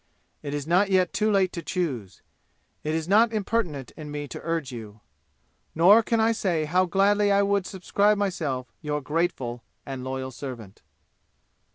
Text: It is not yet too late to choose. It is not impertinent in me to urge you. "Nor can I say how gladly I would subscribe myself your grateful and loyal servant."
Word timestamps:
It 0.41 0.55
is 0.55 0.65
not 0.65 0.89
yet 0.89 1.13
too 1.13 1.29
late 1.31 1.53
to 1.53 1.61
choose. 1.61 2.23
It 2.83 2.95
is 2.95 3.07
not 3.07 3.31
impertinent 3.31 3.91
in 3.95 4.09
me 4.09 4.27
to 4.29 4.41
urge 4.41 4.71
you. 4.71 4.99
"Nor 5.75 6.01
can 6.01 6.19
I 6.19 6.31
say 6.31 6.65
how 6.65 6.85
gladly 6.85 7.31
I 7.31 7.43
would 7.43 7.67
subscribe 7.67 8.17
myself 8.17 8.65
your 8.81 9.01
grateful 9.01 9.61
and 9.85 10.03
loyal 10.03 10.31
servant." 10.31 10.81